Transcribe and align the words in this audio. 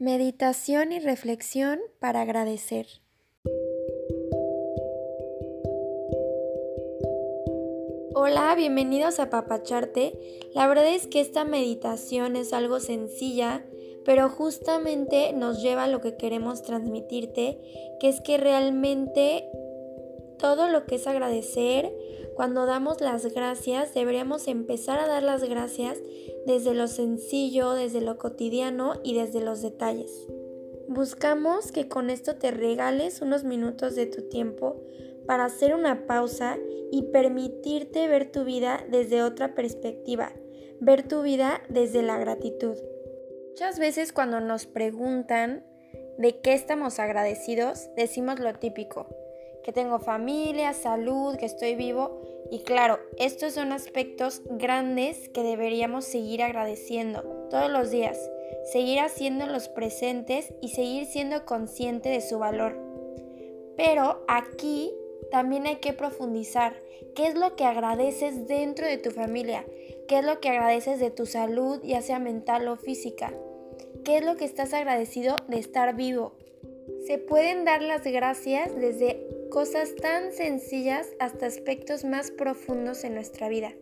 Meditación 0.00 0.92
y 0.92 0.98
reflexión 0.98 1.78
para 1.98 2.22
agradecer. 2.22 2.86
Hola, 8.14 8.54
bienvenidos 8.56 9.20
a 9.20 9.28
Papacharte. 9.28 10.18
La 10.54 10.66
verdad 10.68 10.88
es 10.88 11.06
que 11.06 11.20
esta 11.20 11.44
meditación 11.44 12.36
es 12.36 12.54
algo 12.54 12.80
sencilla, 12.80 13.62
pero 14.06 14.30
justamente 14.30 15.34
nos 15.34 15.62
lleva 15.62 15.84
a 15.84 15.88
lo 15.88 16.00
que 16.00 16.16
queremos 16.16 16.62
transmitirte, 16.62 17.58
que 18.00 18.08
es 18.08 18.22
que 18.22 18.38
realmente 18.38 19.50
todo 20.40 20.68
lo 20.68 20.86
que 20.86 20.96
es 20.96 21.06
agradecer, 21.06 21.92
cuando 22.34 22.64
damos 22.64 23.00
las 23.00 23.26
gracias, 23.34 23.92
deberíamos 23.94 24.48
empezar 24.48 24.98
a 24.98 25.06
dar 25.06 25.22
las 25.22 25.44
gracias 25.44 25.98
desde 26.46 26.74
lo 26.74 26.88
sencillo, 26.88 27.72
desde 27.72 28.00
lo 28.00 28.16
cotidiano 28.18 28.94
y 29.04 29.14
desde 29.14 29.40
los 29.40 29.60
detalles. 29.60 30.26
Buscamos 30.88 31.70
que 31.70 31.88
con 31.88 32.10
esto 32.10 32.36
te 32.36 32.50
regales 32.50 33.20
unos 33.20 33.44
minutos 33.44 33.94
de 33.94 34.06
tu 34.06 34.28
tiempo 34.28 34.80
para 35.26 35.44
hacer 35.44 35.74
una 35.74 36.06
pausa 36.06 36.58
y 36.90 37.02
permitirte 37.12 38.08
ver 38.08 38.32
tu 38.32 38.44
vida 38.44 38.84
desde 38.90 39.22
otra 39.22 39.54
perspectiva, 39.54 40.32
ver 40.80 41.06
tu 41.06 41.22
vida 41.22 41.62
desde 41.68 42.02
la 42.02 42.18
gratitud. 42.18 42.76
Muchas 43.50 43.78
veces 43.78 44.12
cuando 44.12 44.40
nos 44.40 44.66
preguntan 44.66 45.64
de 46.18 46.40
qué 46.40 46.54
estamos 46.54 46.98
agradecidos, 46.98 47.90
decimos 47.94 48.40
lo 48.40 48.52
típico, 48.54 49.06
que 49.62 49.72
tengo 49.72 49.98
familia, 49.98 50.72
salud, 50.72 51.36
que 51.36 51.46
estoy 51.46 51.74
vivo. 51.74 52.20
Y 52.50 52.60
claro, 52.60 52.98
estos 53.16 53.52
son 53.54 53.72
aspectos 53.72 54.42
grandes 54.50 55.28
que 55.28 55.42
deberíamos 55.42 56.04
seguir 56.04 56.42
agradeciendo 56.42 57.22
todos 57.50 57.70
los 57.70 57.90
días, 57.90 58.18
seguir 58.72 59.00
haciéndolos 59.00 59.68
presentes 59.68 60.52
y 60.60 60.68
seguir 60.68 61.06
siendo 61.06 61.44
consciente 61.44 62.08
de 62.08 62.20
su 62.20 62.38
valor. 62.38 62.76
Pero 63.76 64.24
aquí 64.28 64.92
también 65.30 65.66
hay 65.66 65.76
que 65.76 65.92
profundizar. 65.92 66.74
¿Qué 67.14 67.26
es 67.26 67.34
lo 67.34 67.56
que 67.56 67.64
agradeces 67.64 68.46
dentro 68.46 68.86
de 68.86 68.98
tu 68.98 69.10
familia? 69.10 69.64
¿Qué 70.08 70.18
es 70.18 70.24
lo 70.24 70.40
que 70.40 70.48
agradeces 70.48 70.98
de 70.98 71.10
tu 71.10 71.26
salud, 71.26 71.80
ya 71.84 72.02
sea 72.02 72.18
mental 72.18 72.66
o 72.68 72.76
física? 72.76 73.32
¿Qué 74.04 74.18
es 74.18 74.24
lo 74.24 74.36
que 74.36 74.44
estás 74.44 74.74
agradecido 74.74 75.36
de 75.48 75.58
estar 75.58 75.94
vivo? 75.94 76.32
Se 77.06 77.18
pueden 77.18 77.64
dar 77.64 77.82
las 77.82 78.02
gracias 78.04 78.74
desde 78.74 79.39
cosas 79.50 79.96
tan 79.96 80.32
sencillas 80.32 81.08
hasta 81.18 81.46
aspectos 81.46 82.04
más 82.04 82.30
profundos 82.30 83.02
en 83.02 83.14
nuestra 83.14 83.48
vida. 83.48 83.72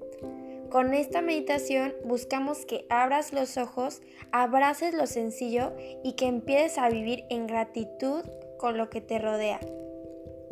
Con 0.71 0.95
esta 0.95 1.21
meditación 1.21 1.95
buscamos 2.05 2.65
que 2.65 2.87
abras 2.89 3.33
los 3.33 3.57
ojos, 3.59 4.01
abraces 4.33 4.95
lo 4.95 5.07
sencillo 5.07 5.73
y 6.03 6.15
que 6.15 6.27
empieces 6.27 6.79
a 6.79 6.89
vivir 6.89 7.25
en 7.29 7.47
gratitud 7.47 8.23
con 8.59 8.79
lo 8.79 8.89
que 8.89 9.03
te 9.03 9.19
rodea. 9.19 9.61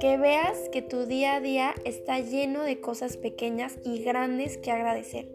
Que 0.01 0.19
veas 0.19 0.69
que 0.71 0.83
tu 0.83 1.07
día 1.07 1.37
a 1.37 1.41
día 1.41 1.75
está 1.85 2.21
lleno 2.21 2.63
de 2.63 2.81
cosas 2.81 3.17
pequeñas 3.17 3.79
y 3.85 4.03
grandes 4.05 4.59
que 4.59 4.71
agradecer. 4.71 5.29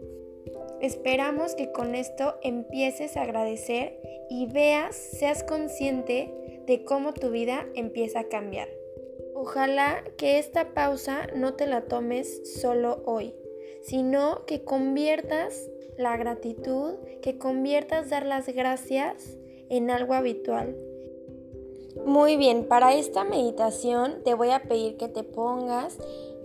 Esperamos 0.80 1.56
que 1.56 1.72
con 1.72 1.96
esto 1.96 2.36
empieces 2.42 3.16
a 3.16 3.22
agradecer 3.22 3.98
y 4.30 4.46
veas, 4.46 4.94
seas 4.94 5.42
consciente 5.42 6.62
de 6.66 6.84
cómo 6.84 7.12
tu 7.12 7.30
vida 7.30 7.66
empieza 7.74 8.20
a 8.20 8.28
cambiar. 8.28 8.81
Ojalá 9.34 10.02
que 10.16 10.38
esta 10.38 10.74
pausa 10.74 11.26
no 11.34 11.54
te 11.54 11.66
la 11.66 11.82
tomes 11.82 12.60
solo 12.60 13.02
hoy, 13.06 13.34
sino 13.82 14.44
que 14.46 14.64
conviertas 14.64 15.68
la 15.96 16.16
gratitud, 16.16 16.94
que 17.22 17.38
conviertas 17.38 18.10
dar 18.10 18.26
las 18.26 18.46
gracias 18.48 19.36
en 19.68 19.90
algo 19.90 20.14
habitual. 20.14 20.76
Muy 22.04 22.36
bien, 22.36 22.66
para 22.66 22.94
esta 22.94 23.24
meditación 23.24 24.22
te 24.24 24.34
voy 24.34 24.50
a 24.50 24.62
pedir 24.62 24.96
que 24.96 25.08
te 25.08 25.24
pongas 25.24 25.98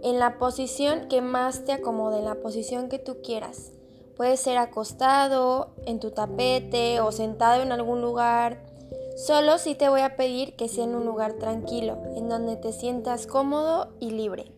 en 0.03 0.19
la 0.19 0.37
posición 0.37 1.07
que 1.07 1.21
más 1.21 1.65
te 1.65 1.71
acomode, 1.71 2.19
en 2.19 2.25
la 2.25 2.35
posición 2.35 2.89
que 2.89 2.99
tú 2.99 3.17
quieras. 3.21 3.71
Puede 4.15 4.37
ser 4.37 4.57
acostado, 4.57 5.73
en 5.85 5.99
tu 5.99 6.11
tapete 6.11 6.99
o 7.01 7.11
sentado 7.11 7.61
en 7.61 7.71
algún 7.71 8.01
lugar 8.01 8.59
Solo 9.17 9.57
sí 9.57 9.73
te 9.73 9.89
voy 9.89 10.01
a 10.01 10.15
pedir 10.15 10.55
que 10.55 10.67
sea 10.67 10.83
en 10.83 10.93
un 10.93 11.03
lugar 11.03 11.33
tranquilo, 11.39 11.97
en 12.15 12.29
donde 12.29 12.55
te 12.55 12.71
sientas 12.71 13.25
cómodo 13.25 13.95
y 13.99 14.11
libre. 14.11 14.51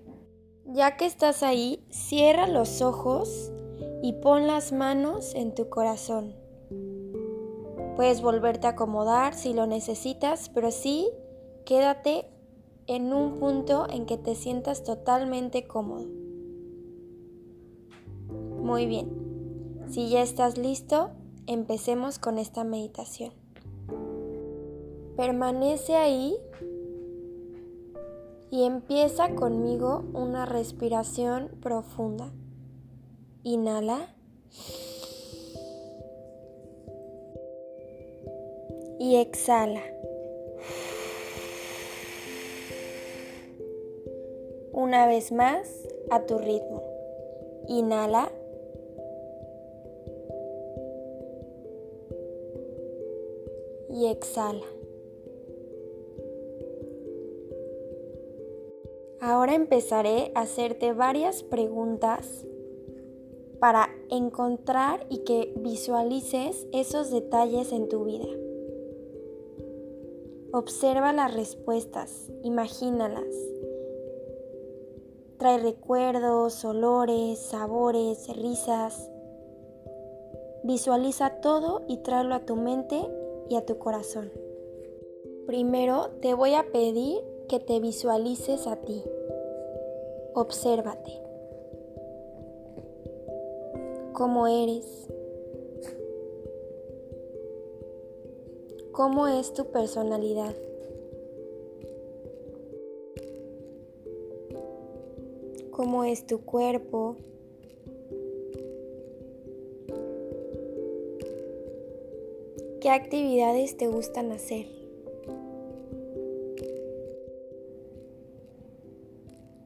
Ya 0.66 0.98
que 0.98 1.06
estás 1.06 1.44
ahí, 1.44 1.82
cierra 1.90 2.46
los 2.46 2.82
ojos 2.82 3.54
y 4.04 4.12
pon 4.22 4.48
las 4.48 4.74
manos 4.74 5.34
en 5.34 5.56
tu 5.56 5.70
corazón. 5.70 6.36
Puedes 7.96 8.22
volverte 8.22 8.68
a 8.68 8.72
acomodar 8.72 9.34
si 9.34 9.54
lo 9.54 9.66
necesitas, 9.66 10.50
pero 10.50 10.72
sí 10.72 11.08
quédate 11.66 12.26
en 12.86 13.14
un 13.14 13.40
punto 13.40 13.88
en 13.90 14.06
que 14.06 14.18
te 14.18 14.36
sientas 14.36 14.84
totalmente 14.84 15.68
cómodo. 15.68 16.06
Muy 18.62 18.88
bien, 18.88 19.88
si 19.90 20.10
ya 20.10 20.22
estás 20.22 20.58
listo, 20.58 21.12
empecemos 21.48 22.20
con 22.20 22.38
esta 22.38 22.66
meditación. 22.66 23.32
Permanece 25.20 25.98
ahí 25.98 26.38
y 28.50 28.64
empieza 28.64 29.36
conmigo 29.36 30.06
una 30.14 30.46
respiración 30.46 31.50
profunda. 31.62 32.32
Inhala. 33.44 34.16
Y 38.98 39.18
exhala. 39.18 39.82
Una 44.72 45.06
vez 45.06 45.34
más 45.34 45.68
a 46.12 46.26
tu 46.26 46.38
ritmo. 46.38 46.82
Inhala. 47.68 48.32
Y 53.90 54.06
exhala. 54.06 54.79
Ahora 59.22 59.54
empezaré 59.54 60.32
a 60.34 60.42
hacerte 60.42 60.94
varias 60.94 61.44
preguntas 61.44 62.46
para 63.60 63.90
encontrar 64.10 65.06
y 65.10 65.20
que 65.20 65.54
visualices 65.58 66.66
esos 66.72 67.12
detalles 67.12 67.74
en 67.74 67.90
tu 67.90 68.06
vida. 68.06 68.28
Observa 70.54 71.12
las 71.12 71.34
respuestas, 71.34 72.32
imagínalas. 72.44 73.28
Trae 75.38 75.58
recuerdos, 75.58 76.64
olores, 76.64 77.40
sabores, 77.40 78.36
risas. 78.38 79.12
Visualiza 80.64 81.42
todo 81.42 81.84
y 81.88 81.98
tráelo 81.98 82.36
a 82.36 82.46
tu 82.46 82.56
mente 82.56 83.00
y 83.50 83.56
a 83.56 83.66
tu 83.66 83.78
corazón. 83.78 84.32
Primero 85.46 86.10
te 86.22 86.34
voy 86.34 86.54
a 86.54 86.72
pedir 86.72 87.22
que 87.50 87.60
te 87.60 87.80
visualices 87.80 88.68
a 88.68 88.76
ti. 88.76 89.04
Obsérvate. 90.36 91.12
¿Cómo 94.14 94.48
eres? 94.48 95.08
¿Cómo 98.92 99.28
es 99.28 99.52
tu 99.54 99.66
personalidad? 99.72 100.54
¿Cómo 105.72 106.04
es 106.04 106.28
tu 106.28 106.46
cuerpo? 106.46 107.16
¿Qué 112.80 112.90
actividades 112.92 113.76
te 113.76 113.88
gustan 113.88 114.32
hacer? 114.32 114.79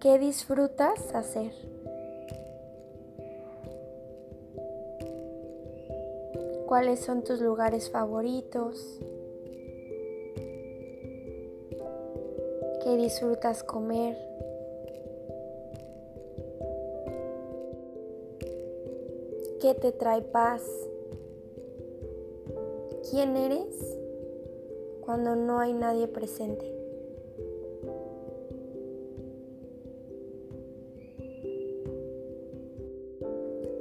¿Qué 0.04 0.20
disfrutas 0.20 1.16
hacer? 1.16 1.54
¿Cuáles 6.68 7.00
son 7.00 7.24
tus 7.24 7.40
lugares 7.40 7.90
favoritos? 7.90 9.00
¿Qué 12.84 12.98
disfrutas 12.98 13.64
comer? 13.64 14.18
¿Qué 19.62 19.74
te 19.74 19.94
trae 19.94 20.22
paz? 20.22 20.64
¿Quién 23.10 23.38
eres 23.38 23.98
cuando 25.00 25.38
no 25.38 25.62
hay 25.62 25.72
nadie 25.72 26.10
presente? 26.10 26.73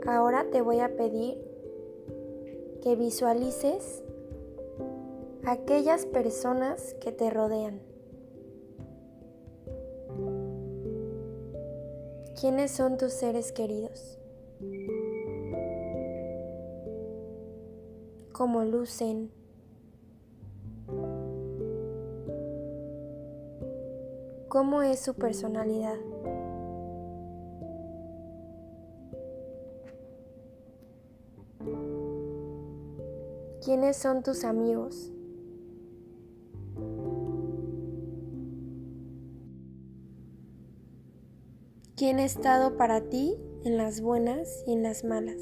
Ahora 0.06 0.46
te 0.50 0.60
voy 0.62 0.81
a 0.81 0.96
pedir 0.96 1.38
que 2.82 2.96
visualices 2.96 4.02
aquellas 5.44 6.06
personas 6.06 6.94
que 6.94 7.12
te 7.12 7.31
rodean. 7.31 7.81
¿Quiénes 12.40 12.72
son 12.72 12.99
tus 12.99 13.12
seres 13.12 13.52
queridos? 13.52 14.19
¿Cómo 18.32 18.64
lucen? 18.64 19.31
¿Cómo 24.49 24.82
es 24.82 24.99
su 24.99 25.14
personalidad? 25.14 25.99
¿Quiénes 33.73 33.97
son 33.97 34.23
tus 34.23 34.45
amigos? 34.45 35.11
¿Quién 41.97 42.19
ha 42.19 42.25
estado 42.27 42.77
para 42.77 43.09
ti 43.09 43.35
en 43.65 43.79
las 43.79 44.03
buenas 44.03 44.63
y 44.67 44.75
en 44.75 44.83
las 44.83 45.05
malas? 45.05 45.41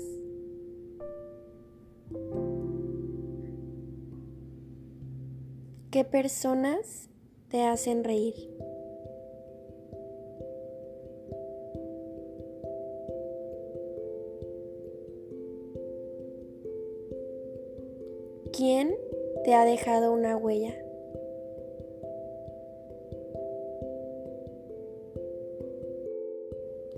¿Qué 5.91 6.05
personas 6.05 7.11
te 7.49 7.65
hacen 7.65 8.05
reír? 8.05 8.37
¿Quién 18.72 18.94
te 19.43 19.52
ha 19.52 19.64
dejado 19.64 20.12
una 20.12 20.37
huella? 20.37 20.72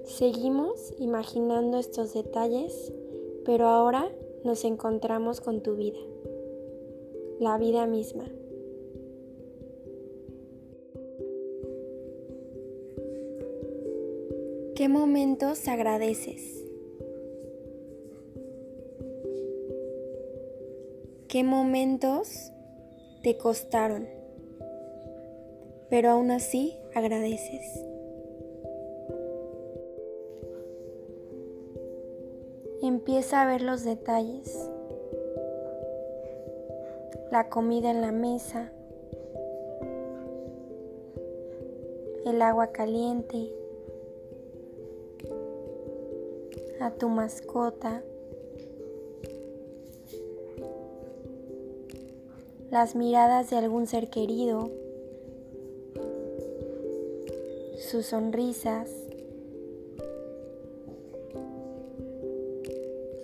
Seguimos 0.05 0.93
imaginando 0.99 1.79
estos 1.79 2.13
detalles, 2.13 2.93
pero 3.47 3.69
ahora 3.69 4.13
nos 4.45 4.67
encontramos 4.67 5.41
con 5.41 5.63
tu 5.63 5.75
vida, 5.75 5.99
la 7.41 7.57
vida 7.57 7.87
misma. 7.87 8.27
¿Qué 14.75 14.91
momentos 14.91 15.67
agradeces? 15.69 16.62
¿Qué 21.33 21.45
momentos 21.45 22.53
te 23.23 23.39
costaron? 23.39 24.07
Pero 25.89 26.11
aún 26.11 26.31
así 26.31 26.77
agradeces. 26.95 27.63
Empieza 32.83 33.41
a 33.41 33.47
ver 33.47 33.63
los 33.63 33.83
detalles. 33.83 34.69
La 37.31 37.49
comida 37.49 37.91
en 37.91 38.03
la 38.03 38.13
mesa. 38.13 38.71
El 42.27 42.43
agua 42.43 42.73
caliente. 42.73 43.51
A 46.79 46.91
tu 46.91 47.09
mascota. 47.09 48.03
Las 52.73 52.95
miradas 52.95 53.51
de 53.51 53.59
algún 53.59 53.87
ser 53.87 54.09
querido, 54.09 54.71
sus 57.77 58.07
sonrisas, 58.07 58.89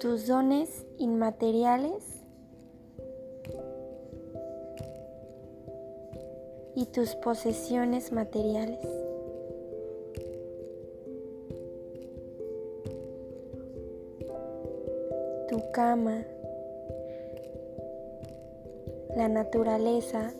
tus 0.00 0.26
dones 0.26 0.84
inmateriales 0.98 2.04
y 6.74 6.84
tus 6.84 7.14
posesiones 7.14 8.12
materiales. 8.12 8.86
Tu 15.48 15.72
cama, 15.72 16.26
la 19.18 19.28
naturaleza. 19.28 20.32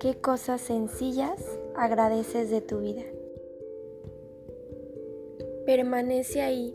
¿Qué 0.00 0.14
cosas 0.14 0.62
sencillas 0.62 1.38
agradeces 1.76 2.48
de 2.48 2.62
tu 2.62 2.78
vida? 2.78 3.04
Permanece 5.66 6.40
ahí, 6.40 6.72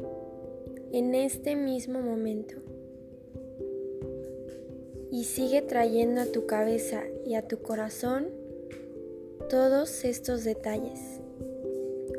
en 0.91 1.15
este 1.15 1.55
mismo 1.55 1.99
momento, 1.99 2.57
y 5.09 5.23
sigue 5.23 5.63
trayendo 5.63 6.21
a 6.21 6.27
tu 6.27 6.45
cabeza 6.45 7.01
y 7.25 7.33
a 7.33 7.47
tu 7.47 7.63
corazón 7.63 8.27
todos 9.49 10.05
estos 10.05 10.43
detalles. 10.43 11.21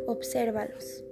Obsérvalos. 0.08 1.06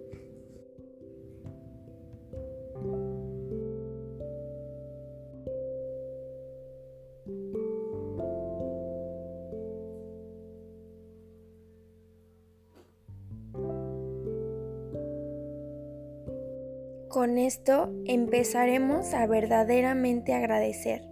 Con 17.15 17.39
esto 17.39 17.93
empezaremos 18.07 19.15
a 19.15 19.29
verdaderamente 19.29 20.35
agradecer, 20.35 21.07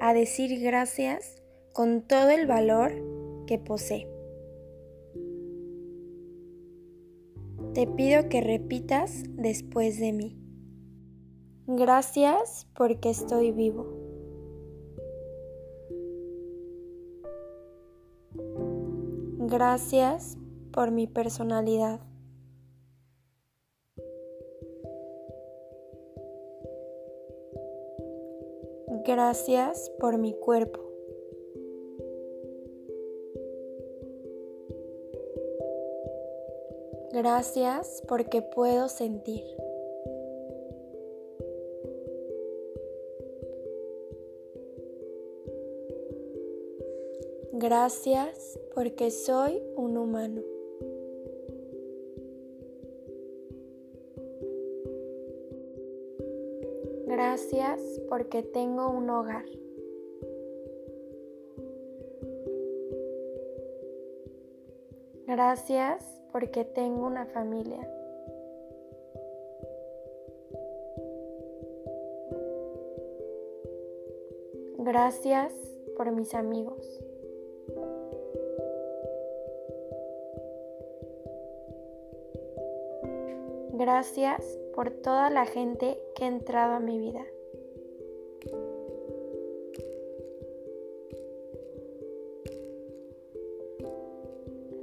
a 0.00 0.12
decir 0.12 0.60
gracias 0.60 1.40
con 1.72 2.02
todo 2.02 2.30
el 2.30 2.48
valor 2.48 2.90
que 3.46 3.56
posee. 3.56 4.08
Te 7.74 7.86
pido 7.86 8.28
que 8.28 8.40
repitas 8.40 9.22
después 9.36 10.00
de 10.00 10.12
mí. 10.12 10.36
Gracias 11.68 12.66
porque 12.74 13.10
estoy 13.10 13.52
vivo. 13.52 13.86
Gracias 19.46 20.36
por 20.72 20.90
mi 20.90 21.06
personalidad. 21.06 22.09
Gracias 28.90 29.88
por 30.00 30.18
mi 30.18 30.34
cuerpo. 30.34 30.80
Gracias 37.12 38.02
porque 38.08 38.42
puedo 38.42 38.88
sentir. 38.88 39.44
Gracias 47.52 48.58
porque 48.74 49.10
soy 49.10 49.62
un 49.76 49.98
humano. 49.98 50.42
Gracias 57.30 57.80
porque 58.08 58.42
tengo 58.42 58.90
un 58.90 59.08
hogar. 59.08 59.44
Gracias 65.28 66.20
porque 66.32 66.64
tengo 66.64 67.06
una 67.06 67.26
familia. 67.26 67.88
Gracias 74.78 75.52
por 75.96 76.10
mis 76.10 76.34
amigos. 76.34 77.00
Gracias 83.74 84.59
por 84.74 84.90
toda 84.90 85.30
la 85.30 85.46
gente 85.46 85.98
que 86.14 86.24
ha 86.24 86.28
entrado 86.28 86.74
a 86.74 86.80
mi 86.80 86.98
vida. 86.98 87.24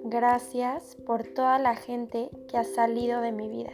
Gracias 0.09 0.95
por 1.05 1.27
toda 1.27 1.59
la 1.59 1.75
gente 1.75 2.29
que 2.47 2.57
ha 2.57 2.63
salido 2.63 3.19
de 3.19 3.31
mi 3.33 3.49
vida. 3.49 3.73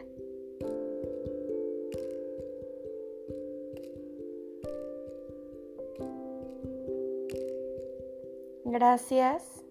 Gracias 8.65 9.63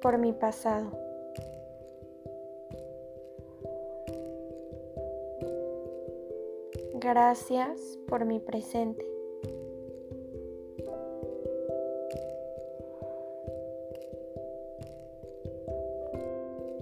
por 0.00 0.18
mi 0.18 0.32
pasado. 0.32 1.01
Gracias 6.94 7.98
por 8.06 8.24
mi 8.24 8.38
presente. 8.38 9.06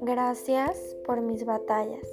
Gracias 0.03 0.97
por 1.05 1.21
mis 1.21 1.45
batallas. 1.45 2.07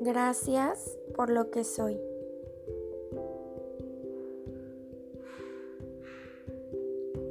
Gracias 0.00 0.98
por 1.14 1.30
lo 1.30 1.50
que 1.50 1.64
soy. 1.64 2.00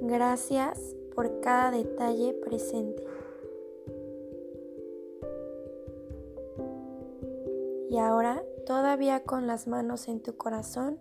Gracias 0.02 0.96
por 1.16 1.40
cada 1.42 1.72
detalle 1.72 2.34
presente. 2.34 3.13
Y 7.94 8.00
ahora, 8.00 8.44
todavía 8.66 9.24
con 9.24 9.46
las 9.46 9.68
manos 9.68 10.08
en 10.08 10.20
tu 10.24 10.36
corazón, 10.36 10.98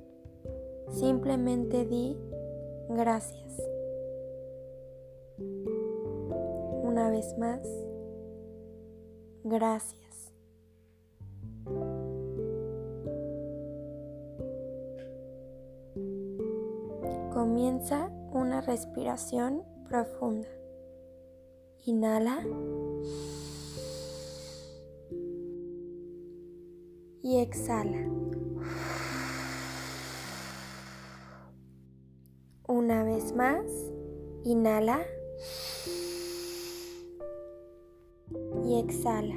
simplemente 0.90 1.86
di 1.86 2.18
gracias. 2.90 3.56
Una 6.82 7.08
vez 7.08 7.34
más, 7.38 7.66
gracias. 9.42 10.34
Comienza 17.32 18.10
una 18.34 18.60
respiración 18.60 19.62
profunda. 19.88 20.48
Inhala. 21.86 22.44
Y 27.32 27.38
exhala. 27.38 27.96
Una 32.68 33.04
vez 33.04 33.32
más, 33.34 33.64
inhala. 34.44 35.00
Y 38.66 38.78
exhala. 38.78 39.36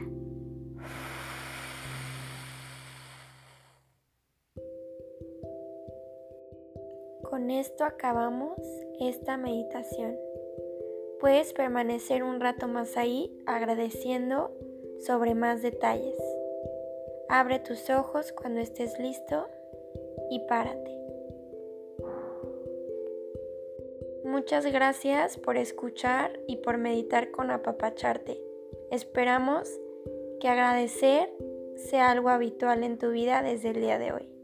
Con 7.24 7.50
esto 7.50 7.86
acabamos 7.86 8.60
esta 9.00 9.38
meditación. 9.38 10.18
Puedes 11.22 11.54
permanecer 11.54 12.24
un 12.24 12.42
rato 12.42 12.68
más 12.68 12.98
ahí 12.98 13.32
agradeciendo 13.46 14.52
sobre 15.00 15.34
más 15.34 15.62
detalles. 15.62 16.35
Abre 17.30 17.60
tus 17.60 17.90
ojos 17.90 18.32
cuando 18.32 18.60
estés 18.60 19.00
listo 19.00 19.48
y 20.30 20.40
párate. 20.48 20.92
Muchas 24.24 24.66
gracias 24.66 25.38
por 25.38 25.58
escuchar 25.58 26.40
y 26.48 26.58
por 26.58 26.78
meditar 26.78 27.32
con 27.32 27.52
apapacharte. 27.52 28.42
Esperamos 28.92 29.70
que 30.40 30.48
agradecer 30.48 31.32
sea 31.76 32.12
algo 32.12 32.30
habitual 32.30 32.84
en 32.84 32.98
tu 32.98 33.12
vida 33.12 33.42
desde 33.42 33.70
el 33.70 33.82
día 33.82 34.00
de 34.00 34.14
hoy. 34.14 34.35